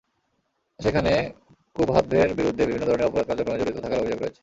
[0.79, 1.13] সেখানে
[1.75, 4.37] কুভাতভের বিরুদ্ধে বিভিন্ন ধরনের অপরাধ কার্যক্রমে জড়িত থাকার অভিযোগ রয়েছ।